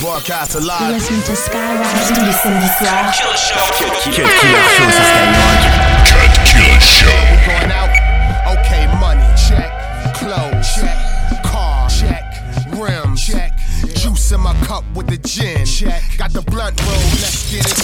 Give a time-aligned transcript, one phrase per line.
[0.00, 0.94] Broadcast alive.
[0.94, 3.12] Listen to Skyrock tous les samedis soirs.
[3.12, 3.60] Killer Show.
[3.76, 4.26] Cut Killer
[4.76, 5.60] Show sur Skyrock.
[6.06, 7.20] Cut Killer Show.
[7.46, 7.90] Going out.
[8.56, 9.28] Okay, money.
[9.36, 9.70] Check.
[10.14, 10.74] Clothes.
[10.74, 10.96] Check.
[11.44, 11.88] Car.
[11.90, 12.24] Check.
[12.72, 13.26] Rims.
[13.26, 13.52] Check.
[13.94, 15.66] Juice in my cup with the gin.
[15.66, 16.02] Check.
[16.16, 16.96] Got the blunt roll.
[17.20, 17.78] Let's get it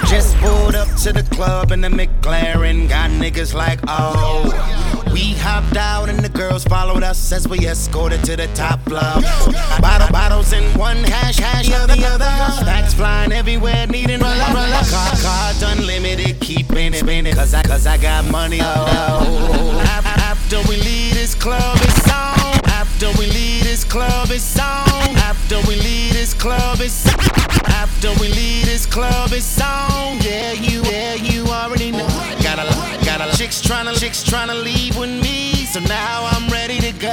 [0.00, 0.06] in.
[0.06, 2.88] Just pulled up to the club in the McLaren.
[2.88, 4.93] Got niggas like, oh.
[5.14, 9.22] We hopped out and the girls followed us as we escorted to the top floor.
[9.80, 12.52] Bottle, bottles in one hash, hash of the other.
[12.52, 14.86] Stacks flying everywhere, needing roll up.
[14.88, 17.32] Car, cards unlimited, keep spinning, spinning.
[17.32, 19.80] Cause I, cause I got money, oh.
[19.84, 22.60] After we leave this club, it's on.
[22.70, 25.13] After we leave this club, it's on.
[25.34, 27.06] After we leave this club, it's.
[27.66, 30.18] After we leave this club, it's on.
[30.20, 32.06] Yeah, you, yeah, you already know.
[32.40, 33.36] Got a lot, got a lot.
[33.36, 35.66] Chicks tryna, chicks tryna leave with me.
[35.66, 37.10] So now I'm ready to go.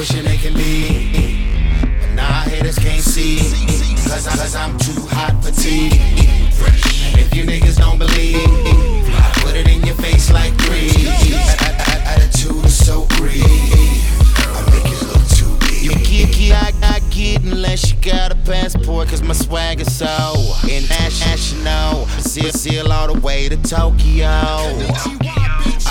[0.00, 1.44] Wishing they can be.
[2.00, 3.36] But nah, haters can't see.
[4.08, 5.90] Cause, I, cause I'm too hot for tea.
[5.92, 10.96] And if you niggas don't believe, I put it in your face like greed.
[10.96, 11.10] A-
[11.68, 13.44] a- a- Attitude is so greedy.
[13.44, 15.84] I make it look too easy.
[15.84, 19.08] You geeky, I, I get unless you got a passport.
[19.08, 20.34] Cause my swag is so
[20.66, 22.06] international.
[22.24, 24.30] Seal, seal all the way to Tokyo.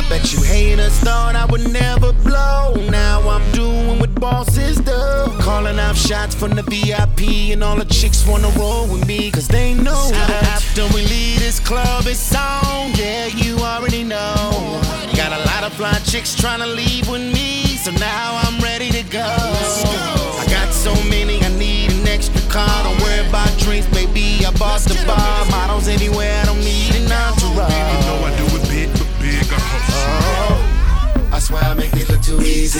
[0.09, 2.73] Bet you haters thought I would never blow.
[2.89, 4.91] Now I'm doing what bosses do.
[5.39, 9.47] Calling out shots from the VIP, and all the chicks wanna roll with me, cause
[9.47, 10.09] they know.
[10.55, 12.91] After we leave this club, it's on.
[12.95, 14.81] Yeah, you already know.
[15.15, 18.89] Got a lot of fly chicks trying to leave with me, so now I'm ready
[18.89, 19.30] to go.
[20.41, 22.83] I got so many, I need an extra car.
[22.83, 24.43] Don't worry about drinks, baby.
[24.43, 25.45] I bought the bar.
[25.52, 27.70] Models anywhere, I don't need an entourage.
[27.93, 28.48] You know I do
[31.49, 31.67] hustle.
[31.67, 32.80] I I make it look too easy.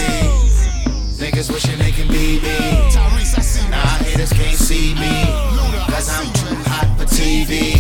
[1.20, 2.58] Niggas wishing they can be me.
[2.92, 5.26] Tyrese, I see Nah, haters can't see me.
[5.88, 7.76] Cause I'm too hot for TV.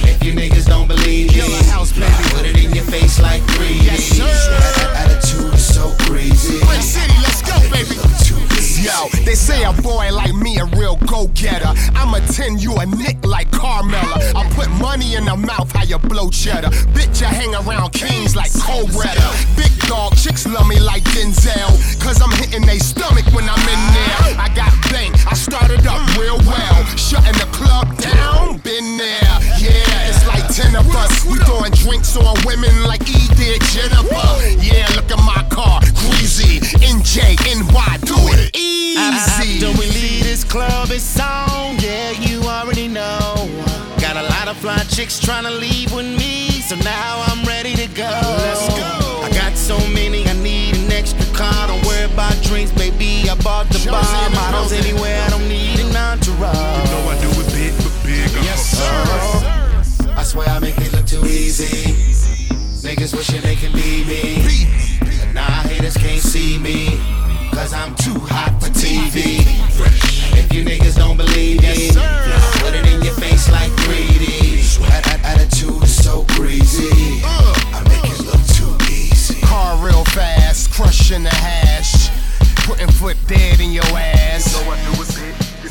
[0.00, 1.40] And if you niggas don't believe me.
[1.40, 3.84] I put it in your face like greedy.
[3.84, 4.92] Yes, sir.
[4.94, 6.58] Attitude is so crazy.
[6.80, 8.53] City, let's go, baby.
[8.82, 11.72] Yo, they say a boy like me a real go-getter.
[11.94, 14.18] I'ma tend you a nick like Carmella.
[14.34, 16.70] I put money in the mouth, how you blow cheddar.
[16.92, 19.30] Bitch, I hang around kings like Cole Redder.
[19.56, 21.70] Big dog chicks love me like Denzel.
[22.02, 24.42] Cause I'm hitting they stomach when I'm in there.
[24.42, 26.84] I got bank, I started up real well.
[26.96, 29.34] Shutting the club down, been there.
[29.62, 31.24] Yeah, it's like 10 of us.
[31.24, 33.62] We throwing drinks on women like E did.
[44.94, 48.08] Chicks trying to leave with me, so now I'm ready to go.
[48.38, 49.22] Let's go.
[49.26, 51.66] I got so many, I need an extra car.
[51.66, 53.28] Don't worry about drinks, baby.
[53.28, 54.26] I bought the Josie bar.
[54.26, 56.54] in the Models anywhere, I don't need an entourage.
[56.54, 60.04] You know I do it big, but big I Yes, hustle.
[60.06, 60.14] sir.
[60.16, 61.90] I swear I make it look too easy.
[62.86, 64.68] Niggas wishing they can be me.
[65.00, 67.00] But nah, haters can't see me.
[67.50, 69.42] Cause I'm too hot for TV.
[69.42, 70.23] And
[81.04, 82.10] fast, crushing the hash.
[82.66, 84.58] Putting foot dead in your ass.
[84.58, 85.13] You know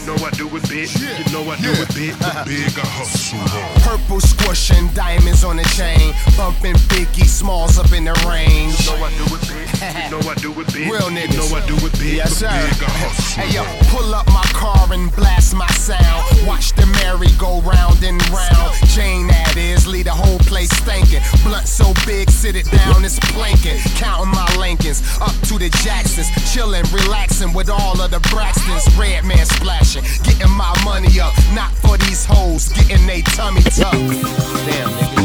[0.06, 0.90] know I do it big.
[1.00, 3.40] You know I do it big, but big I hustle.
[3.84, 6.14] Purple squishing, diamonds on the chain.
[6.38, 8.86] Bumping Biggie Smalls up in the range.
[8.88, 10.04] You know I do it big.
[10.04, 10.92] You know I do it big.
[10.92, 11.38] Real You niggas.
[11.52, 12.48] know I do it big, Yes, sir.
[12.50, 13.44] big I hustle.
[13.44, 16.48] Hey, yo, pull up my car and blast my sound.
[16.48, 18.74] Watch the merry go round and round.
[18.94, 21.22] Jane, that is, leave the whole place stankin'.
[21.44, 23.80] Blunt so big, sit it down, it's planking.
[23.96, 26.30] Counting my Lincolns up to the Jacksons.
[26.52, 28.86] Chillin', relaxing with all of the Braxtons.
[28.98, 29.46] Red man
[29.94, 31.34] splashing, getting my money up.
[31.54, 33.92] Not for these hoes, getting they tummy tuck.
[33.92, 35.24] Damn, nigga.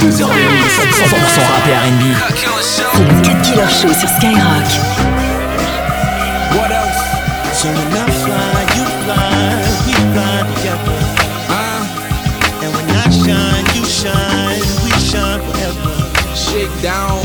[0.00, 2.02] Deux heures de mix 100% rap et R&B.
[2.60, 4.68] C'est le Cut Killer Show sur Skyrock.
[6.54, 7.00] What else?
[7.54, 9.18] So when I fly, you fly,
[9.86, 10.98] we fly together.
[11.48, 15.94] Uh, and when I shine, you shine, we shine forever.
[16.34, 17.20] Shake down,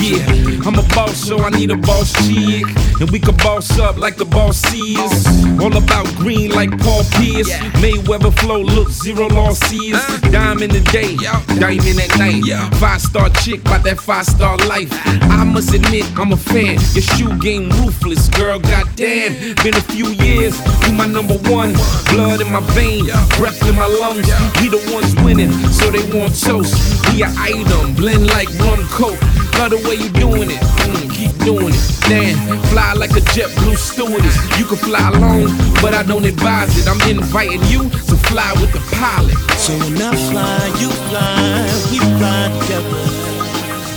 [0.00, 0.60] yeah.
[0.66, 2.64] I'm a boss, so I need a boss chick.
[3.00, 5.26] And we can boss up like the boss is.
[5.60, 7.50] All about green like Paul Pierce.
[7.80, 9.98] Mayweather flow, look, zero losses.
[10.30, 11.16] Dime in the day,
[11.58, 12.44] diamond at night.
[12.76, 14.90] Five star chick, about that five star life.
[15.04, 16.78] I must admit, I'm a fan.
[16.94, 19.54] Your shoe game ruthless, girl, goddamn.
[19.62, 21.72] Been a few years, you my number one.
[22.10, 23.06] Blood in my vein,
[23.38, 24.26] breath in my lungs.
[24.60, 26.74] We the ones winning, so they want toast.
[27.12, 29.47] We a item, blend like rum coke.
[29.58, 31.84] Love the way you doing it, mm, keep doing it.
[32.08, 32.38] Damn,
[32.70, 34.36] fly like a JetBlue stewardess.
[34.58, 35.50] You can fly alone,
[35.82, 36.86] but I don't advise it.
[36.88, 39.36] I'm inviting you to fly with the pilot.
[39.58, 43.02] So when I fly, you fly, we fly together.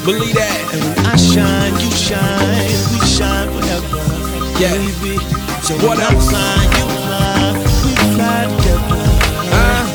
[0.04, 0.60] Believe that.
[0.74, 4.02] And when I shine, you shine, we shine forever.
[4.60, 4.74] Yeah.
[4.74, 5.22] Baby.
[5.62, 6.26] So What when else?
[6.26, 7.54] I fly, you fly,
[7.86, 9.04] we fly together.
[9.54, 9.86] Uh,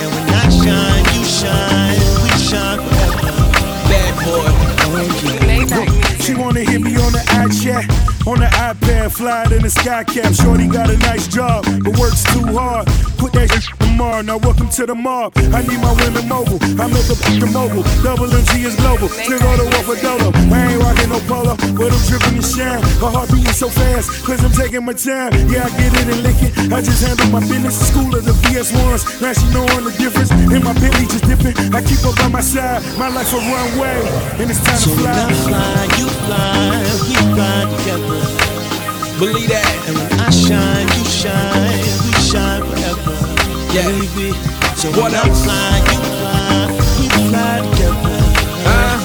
[0.00, 1.75] And when I shine, you shine,
[6.26, 7.86] She wanna hit me on the iChat,
[8.26, 10.34] on the iPad, fly it in the sky cap.
[10.34, 12.90] Shorty got a nice job, but works too hard.
[13.14, 14.22] Put that shit tomorrow.
[14.22, 15.38] Now welcome to the mob.
[15.54, 16.58] I need my women mobile.
[16.82, 17.86] I make a the mobile.
[18.02, 19.06] Double MG is global.
[19.06, 20.34] Still go to war for Dolo.
[20.50, 22.82] I ain't rocking no polo, but I'm dripping and shine.
[22.98, 25.30] My heart beating so fast, cause I'm taking my time.
[25.46, 26.52] Yeah, I get it and lick it.
[26.74, 27.78] I just handle my business.
[27.86, 29.22] School of the VS1s.
[29.22, 30.34] Now she knowing the difference.
[30.34, 31.54] And my Bentley just dipping.
[31.70, 32.82] I keep her by my side.
[32.98, 34.02] My life a runway.
[34.42, 35.54] And it's time So to when I fly.
[35.54, 38.22] fly, you fly, we fly together.
[39.18, 39.74] Believe that.
[39.88, 43.16] And when I shine, you shine, we shine forever.
[43.74, 43.88] Yeah.
[43.90, 44.32] Baby.
[44.76, 45.44] So What when I else?
[45.44, 46.68] fly, you fly,
[47.00, 48.20] we fly together.
[48.68, 48.98] Uh,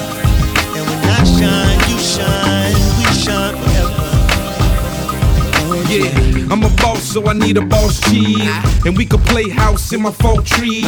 [0.76, 4.10] And when I shine, you shine, we shine forever.
[5.64, 6.12] Oh, yeah,
[6.52, 8.46] I'm a boss, so I need a boss cheese.
[8.84, 10.84] And we could play house in my folk trees.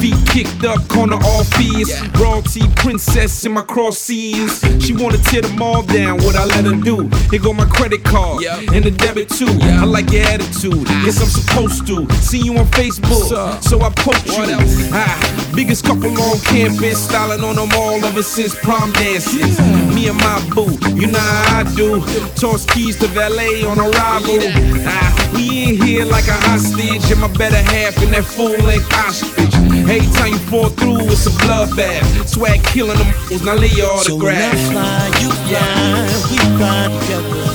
[0.00, 1.92] Feet kicked up, corner all fears.
[2.18, 4.64] Royalty princess in my cross seas.
[4.80, 7.06] She wanna tear them all down, what I let her do.
[7.30, 9.52] Here go my credit card and the debit too.
[9.62, 12.10] I like your attitude, yes I'm supposed to.
[12.22, 14.56] See you on Facebook, so I poke you.
[14.90, 19.60] Ah, biggest couple on campus, styling on them all ever since prom dances.
[19.94, 22.00] Me and my boo, you know how I do.
[22.36, 24.38] Toss keys to valet on arrival.
[24.86, 28.54] Ah, Ah, we in here like a hostage, and my better half in that full
[28.68, 29.54] length ostrich.
[29.90, 32.04] Every time you fall through, it's a bloodbath.
[32.28, 33.12] Swag killing them,
[33.44, 34.70] now lay your So when I autograph.
[34.72, 37.50] fly, you fly, we fly together.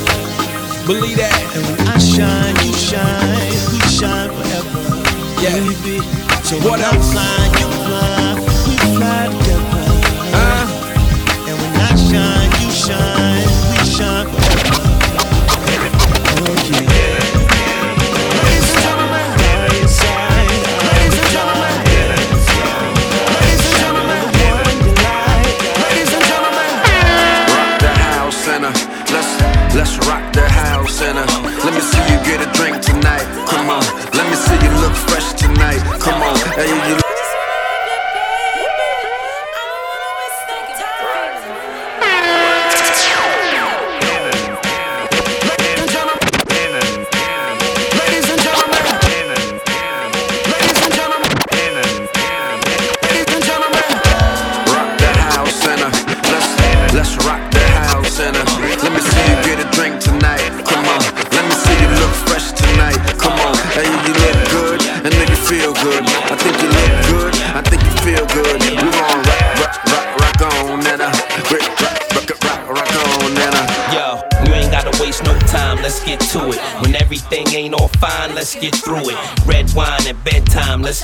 [0.87, 1.33] Believe that.
[1.55, 4.83] And when I shine, you shine, we shine forever.
[5.41, 5.55] Yeah.
[5.55, 6.01] Baby.
[6.43, 7.11] So What when I else?
[7.13, 7.67] fly, you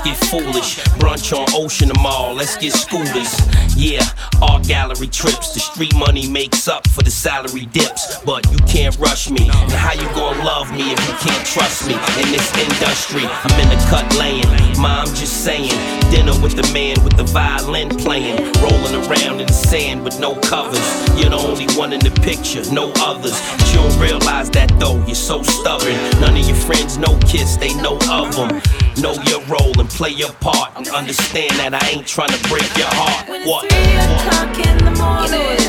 [0.05, 0.77] get foolish.
[1.01, 3.33] Brunch on Ocean Mall, let's get scooters.
[3.75, 4.05] Yeah,
[4.41, 5.53] art gallery trips.
[5.53, 8.19] The street money makes up for the salary dips.
[8.23, 9.49] But you can't rush me.
[9.49, 13.25] And how you gonna love me if you can't trust me in this industry?
[13.25, 14.45] I'm in the cut laying.
[14.79, 15.73] Mom just saying,
[16.11, 18.37] dinner with the man with the violin playing.
[18.61, 20.85] Rolling around in the sand with no covers.
[21.19, 23.35] You're the only one in the picture, no others.
[23.57, 25.95] But you don't realize that though, you're so stubborn.
[26.21, 28.61] None of your friends know kiss, they know of them.
[29.01, 30.71] Know your role and play your part.
[30.75, 33.27] And understand that I ain't trying to break your heart.
[33.45, 33.67] What?
[33.69, 35.59] Three o'clock in the morning.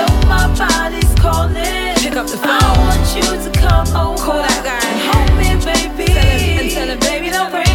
[0.00, 1.94] Know my body's calling.
[2.00, 2.76] Pick up the I phone.
[2.82, 4.18] want you to come over.
[4.24, 4.80] Call that guy.
[4.80, 6.12] and Hold me, baby.
[6.12, 7.50] Tell him- and tell him, baby, don't.
[7.50, 7.69] Break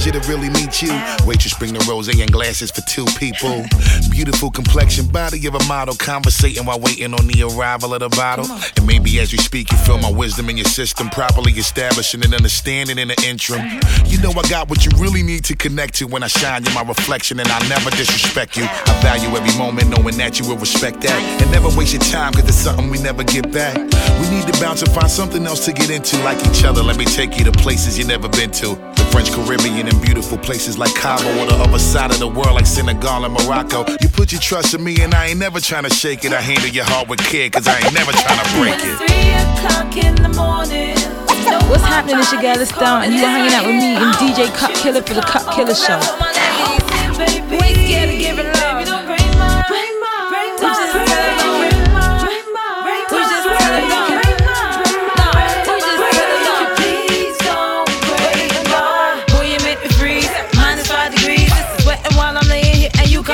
[0.00, 0.92] pleasure to really meet you.
[1.26, 3.64] Waitress, bring the rose and glasses for two people.
[4.10, 5.94] Beautiful complexion, body of a model.
[5.94, 8.46] Conversating while waiting on the arrival of the bottle.
[8.76, 11.10] And maybe as you speak, you feel my wisdom in your system.
[11.10, 13.60] Properly establishing and understanding in the interim.
[14.06, 16.64] You know I got what you really need to connect to when I shine.
[16.64, 18.64] You're my reflection, and I'll never disrespect you.
[18.64, 21.20] I value every moment knowing that you will respect that.
[21.42, 23.76] And never waste your time, cause it's something we never get back.
[23.76, 26.82] We need to bounce and find something else to get into, like each other.
[26.82, 28.68] Let me take you to places you never been to.
[28.96, 32.54] The French Caribbean and beautiful places like Cabo, or the other side of the world
[32.54, 33.84] like Senegal and Morocco.
[34.00, 36.32] You put your trust in me, and I ain't never trying to shake it.
[36.32, 38.96] I handle your heart with care, cause I ain't never trying to break it.
[38.98, 40.96] Three o'clock in the morning.
[41.68, 42.18] What's happening?
[42.18, 44.74] It's your girl, it's Down, and you are hanging out with me and DJ Cut
[44.74, 46.20] Killer for the Cut Killer oh, Show.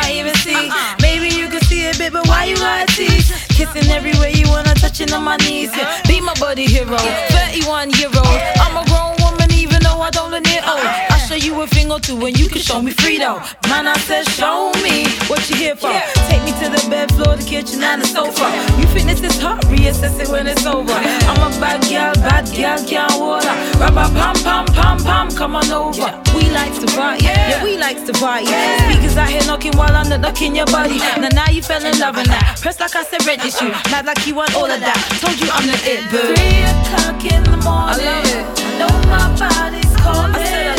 [0.07, 0.71] Here and you can't even see.
[1.01, 3.31] Maybe you can see a bit, but why you gotta tease?
[3.49, 5.71] Kissing everywhere you wanna, touching on my knees.
[5.77, 6.01] Yeah.
[6.07, 6.97] Be my buddy hero.
[6.97, 8.41] 31 year old.
[8.63, 11.16] I'm a grown woman, even though I don't look near old.
[11.47, 13.39] You a thing or two and you can show me freedom.
[13.71, 15.95] Man, I said, show me what you here for.
[16.27, 18.51] Take me to the bed, floor, the kitchen, and the sofa.
[18.83, 19.63] You think this is hot?
[19.71, 20.91] Reassess it when it's over.
[20.91, 23.55] I'm a bad girl, bad girl, can't water.
[23.79, 26.11] Rubber pam pam pam pam, come on over.
[26.35, 28.51] We likes to party, yeah, we likes to party.
[28.91, 30.99] Speakers out here knocking while I'm not knocking your body.
[30.99, 32.59] Now, now you fell in love and that.
[32.61, 33.75] Press like I said, register you.
[33.95, 34.99] Not like you want all of that.
[35.23, 36.27] Told you I'm the it, boo.
[36.35, 38.03] Three o'clock in the morning.
[38.03, 38.47] I love it.
[38.59, 40.35] I know my body's calling.
[40.35, 40.76] I said I love it.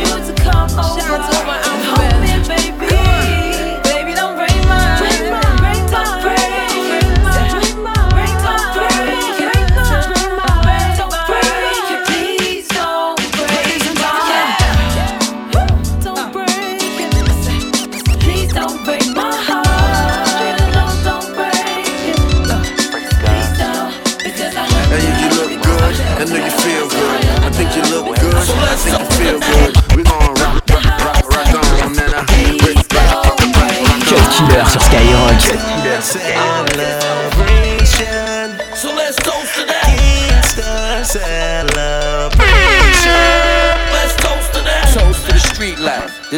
[0.00, 0.68] I to come.
[0.68, 2.17] Shout out to my alphabet.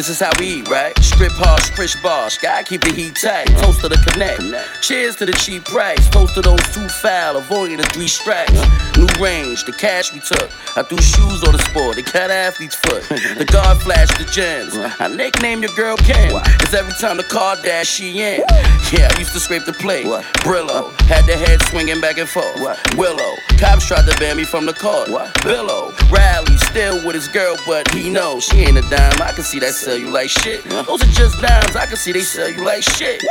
[0.01, 0.97] This is how we eat, right?
[0.97, 2.35] Strip hard, sprish bars.
[2.39, 3.45] Gotta keep the heat tight.
[3.61, 4.41] Toast to the connect.
[4.81, 6.09] Cheers to the cheap price.
[6.09, 8.51] Toast to those two foul, avoiding the three strikes.
[8.97, 10.49] New range, the cash we took.
[10.75, 13.03] I threw shoes on the sport, they cut athlete's foot.
[13.41, 14.75] The guard flashed the gems.
[14.75, 16.31] I nicknamed your girl Ken.
[16.31, 18.41] Cause every time the car dash, she in.
[18.91, 20.05] Yeah, I used to scrape the plate.
[20.41, 22.57] Brillo, had the head swinging back and forth.
[22.97, 25.09] Willow, cops tried to ban me from the court.
[25.43, 29.21] Billow, Riley, still with his girl, but he knows she ain't a dime.
[29.21, 30.63] I can see that sell you like shit.
[30.63, 33.21] Those are just dimes, I can see they sell you like shit.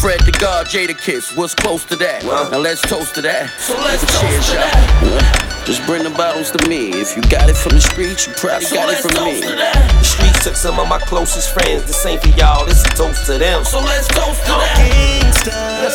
[0.00, 2.22] Fred the God, Jadakiss, what's close to that?
[2.24, 3.48] Now let's toast to that.
[3.58, 5.64] So let's Have a toast to cheers, y'all.
[5.64, 6.90] Just bring the bottles to me.
[6.90, 9.40] If you got it from the streets, you probably So got it let's from toast
[9.40, 9.48] me.
[9.48, 9.96] to that.
[10.00, 11.86] The streets took some of my closest friends.
[11.86, 13.64] This ain't for y'all, this is a toast to them.
[13.64, 14.76] So let's toast to that.
[14.76, 15.88] Gangsta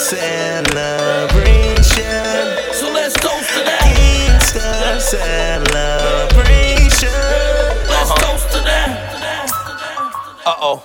[1.22, 1.94] celebration.
[2.74, 3.86] So let's toast to that.
[3.86, 6.07] Gangsta celebration.
[10.48, 10.84] Uh oh.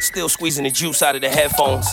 [0.00, 1.86] Still squeezing the juice out of the headphones.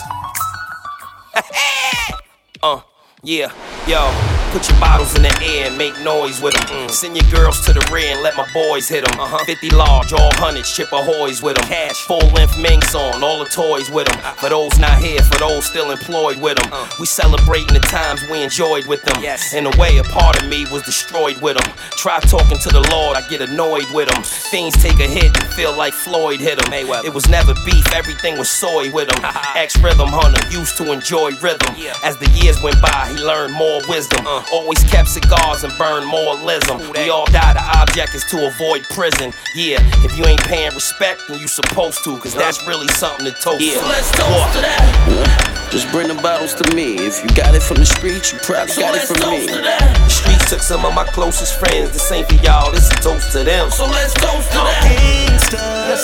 [2.60, 2.80] uh,
[3.22, 3.52] yeah,
[3.86, 4.33] yo.
[4.54, 6.86] Put your bottles in the air and make noise with them.
[6.86, 6.88] Mm.
[6.88, 9.18] Send your girls to the rear and let my boys hit them.
[9.18, 9.44] Uh-huh.
[9.46, 11.66] 50 large, all hundreds, chip ahoys with them.
[11.66, 14.16] Cash, full length minks on, all the toys with them.
[14.20, 14.34] Uh-uh.
[14.34, 16.70] For those not here, for those still employed with them.
[16.72, 16.88] Uh.
[17.00, 19.20] We celebrating the times we enjoyed with them.
[19.20, 19.54] Yes.
[19.54, 21.72] In a way, a part of me was destroyed with them.
[21.98, 24.22] Try talking to the Lord, I get annoyed with them.
[24.22, 26.72] Things take a hit and feel like Floyd hit them.
[26.72, 29.24] It was never beef, everything was soy with him.
[29.56, 31.74] Ex rhythm hunter, used to enjoy rhythm.
[32.04, 34.24] As the years went by, he learned more wisdom.
[34.24, 34.43] Uh.
[34.52, 36.78] Always kept cigars and burned moralism.
[36.92, 39.32] We all die, the object is to avoid prison.
[39.54, 43.32] Yeah, if you ain't paying respect, then you supposed to, cause that's really something to
[43.32, 43.80] toast Yeah.
[43.80, 43.86] to.
[43.88, 45.68] Let's toast to that.
[45.72, 46.94] Just bring the bottles to me.
[46.98, 49.46] If you got it from the streets, you probably So got it let's from toast
[49.48, 49.54] me.
[49.54, 49.94] to that.
[50.04, 51.90] The streets took some of my closest friends.
[51.92, 53.70] This ain't for y'all, this is a toast to them.
[53.72, 54.84] So let's toast to that.
[54.86, 55.96] Gangsta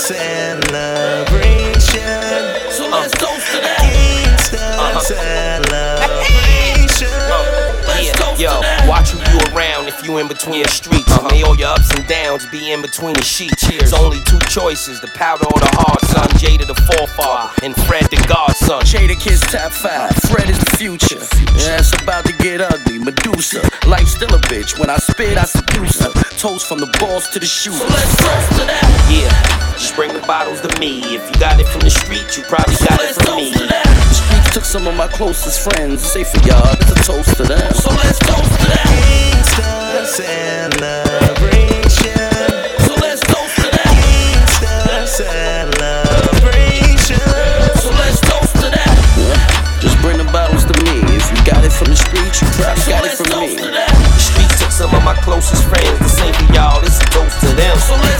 [1.30, 2.72] celebration.
[2.72, 3.78] So let's toast to that.
[3.78, 5.00] Gangsta uh-huh.
[5.00, 7.69] celebration.
[7.98, 11.10] Yeah, yo, watch who you around if you in between the streets.
[11.10, 11.28] Uh-huh.
[11.30, 13.66] May all your ups and downs be in between the sheets.
[13.68, 16.28] There's only two choices: the powder or the hard son.
[16.40, 18.80] Jada the forefather and Fred the godson.
[18.86, 20.14] Jadakiss top five.
[20.30, 21.20] Fred is the future.
[21.58, 22.98] Yeah, it's about to get ugly.
[22.98, 23.68] Medusa.
[23.86, 24.78] Life's still a bitch.
[24.78, 26.12] When I spit, I seduce her.
[26.38, 27.78] toast from the balls to the shoes.
[27.78, 28.86] So let's toast to that.
[29.12, 31.00] Yeah, just bring the bottles to me.
[31.14, 33.89] If you got it from the street, you probably got it from me.
[34.52, 36.02] Took some of my closest friends.
[36.02, 37.72] Say for y'all, it's a toast to them.
[37.72, 38.82] So let's toast to that.
[38.82, 40.02] Gangsta
[40.90, 42.18] celebration.
[42.82, 43.94] So let's toast to that.
[43.94, 47.22] Gangsta celebration.
[47.78, 49.78] So let's toast to that.
[49.80, 50.98] Just bring the bottles to me.
[51.14, 53.54] If you got it from the street, you probably got it from me.
[53.54, 55.94] The streets took some of my closest friends.
[56.02, 57.78] This ain't for y'all, is a toast to them.
[57.78, 58.19] So let's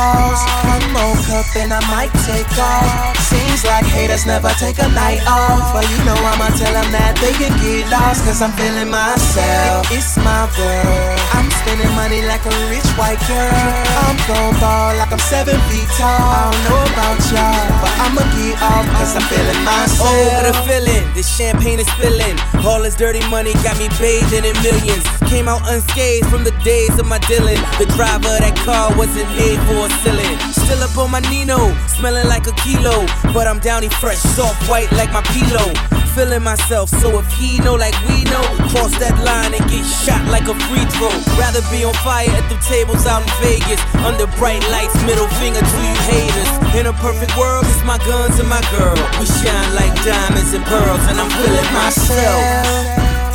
[0.00, 3.29] Pause, one more cup and I might take off.
[3.40, 5.72] Seems like haters never take a night off.
[5.72, 8.20] But you know I'ma tell them that they can get lost.
[8.28, 9.88] Cause I'm feeling myself.
[9.88, 11.16] It's my world.
[11.32, 13.64] I'm spending money like a rich white girl.
[14.04, 16.12] I'm gon' ball like I'm seven feet tall.
[16.12, 20.04] I don't know about y'all, but I'ma get off cause I'm feeling myself.
[20.04, 21.04] Oh, what a feeling.
[21.16, 22.36] This champagne is spilling.
[22.60, 25.04] All this dirty money got me bathing in millions.
[25.32, 27.56] Came out unscathed from the days of my Dylan.
[27.80, 30.36] The driver of that car wasn't made for a ceiling.
[30.52, 33.08] Still up on my Nino, smelling like a kilo.
[33.32, 35.70] But I'm downy fresh, soft white like my pillow.
[36.14, 38.42] Feeling myself, so if he know like we know,
[38.74, 41.14] cross that line and get shot like a free throw.
[41.38, 43.78] Rather be on fire at the tables out in Vegas.
[44.02, 46.50] Under bright lights, middle finger to you haters.
[46.74, 48.98] In a perfect world, it's my guns and my girl.
[49.22, 52.42] We shine like diamonds and pearls, and I'm feeling myself.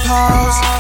[0.03, 0.75] Pause,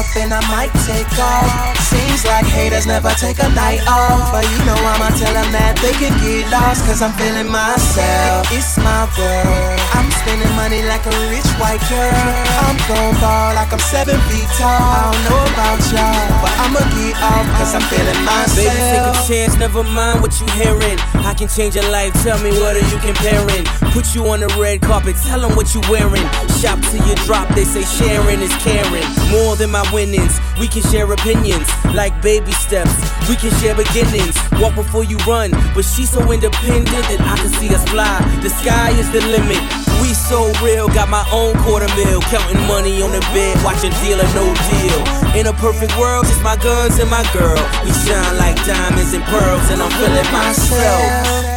[0.00, 1.76] cup and I might take off.
[1.92, 4.32] Seems like haters never take a night off.
[4.32, 6.84] But you know I'ma tell them that they can get lost.
[6.86, 8.48] Cause I'm feeling myself.
[8.52, 9.80] It's my world.
[9.96, 12.28] I'm spending money like a rich white girl.
[12.64, 14.68] I'm gon' ball like I'm seven feet tall.
[14.68, 18.18] I don't know about y'all, but I'ma get off cause I'm feeling
[18.56, 20.98] Baby, take a chance, never mind what you hearing.
[21.24, 23.64] I can change your life, tell me what are you comparing?
[23.92, 26.26] Put you on the red carpet, tell them what you wearing.
[26.60, 29.04] Shop till you drop, they say sharing is caring.
[29.30, 32.92] More than my winnings, we can share opinions like baby steps.
[33.28, 35.50] We can share beginnings, walk before you run.
[35.74, 38.20] But she's so independent that I can see us fly.
[38.42, 39.60] The sky is the limit.
[40.02, 42.20] We so real, got my own quarter mil.
[42.32, 45.00] Counting money on the bed, watching deal or no deal.
[45.38, 47.60] In a perfect world, just my guns and my girl.
[47.84, 51.50] We shine like diamonds and pearls, and I'm feeling myself.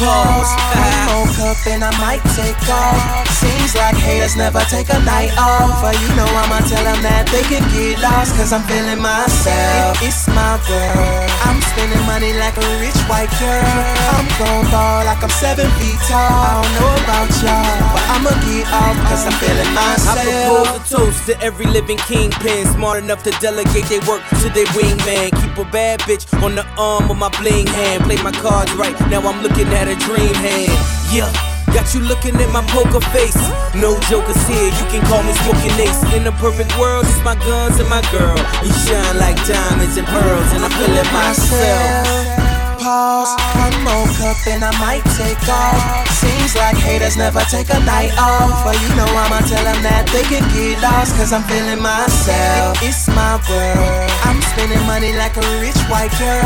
[0.00, 3.19] Pause, one more cup and I might take off.
[3.38, 5.80] Seems like haters never take a night off.
[5.82, 8.34] But you know I'ma tell them that they can get lost.
[8.34, 9.96] Cause I'm feeling myself.
[10.02, 11.30] It's my world.
[11.46, 13.80] I'm spending money like a rich white girl.
[14.16, 16.18] I'm gon' ball like I'm seven feet tall.
[16.18, 20.18] I don't know about y'all, but I'ma get off cause I'm feeling myself.
[20.18, 24.48] I propose a toast to every living kingpin, smart enough to delegate their work to
[24.50, 25.30] their wingman.
[25.40, 28.04] Keep a bad bitch on the arm of my bling hand.
[28.04, 30.72] Play my cards right, now I'm looking at a dream hand.
[31.14, 31.49] Yeah.
[31.72, 33.38] Got you looking at my poker face.
[33.74, 36.02] No jokers here, you can call me smoking ace.
[36.14, 38.36] In a perfect world, it's my guns and my girl.
[38.62, 42.40] We shine like diamonds and pearls, and I'm feeling myself.
[42.80, 46.08] Pause, one more cup and I might take off.
[46.16, 48.64] Seems like haters never take a night off.
[48.64, 51.12] But you know I'ma tell them that they can get lost.
[51.20, 52.80] Cause I'm feeling myself.
[52.80, 54.08] It's my world.
[54.24, 56.40] I'm spending money like a rich white girl.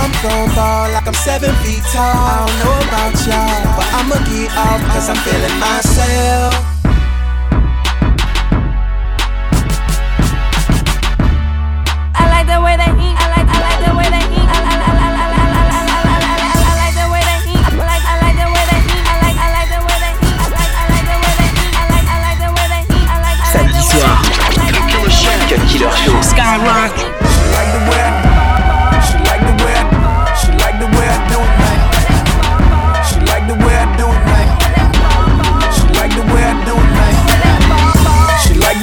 [0.00, 2.00] I'm gon' ball like I'm seven feet tall.
[2.00, 2.83] I don't know
[4.04, 6.52] I'ma get off cause I'm feeling myself.
[12.12, 13.16] I like the way they heat.
[13.16, 14.44] I like the way they eat.
[14.44, 15.48] I like, I like the way
[16.20, 16.36] they eat.
[16.44, 18.84] I like, I like, the way they heat I like, I like, the way they
[18.84, 19.72] mean I like, I like,
[22.44, 23.40] the way they heat I like
[26.44, 27.03] the way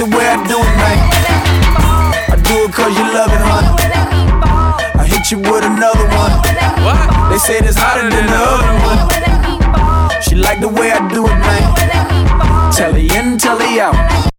[0.01, 0.97] the way I do it, man.
[2.33, 3.69] I do it cause you love it, honey.
[4.99, 6.33] I hit you with another one.
[7.29, 10.21] They say it's hotter than the other one.
[10.23, 12.71] She like the way I do it, man.
[12.73, 14.30] Tell her in, tell her out.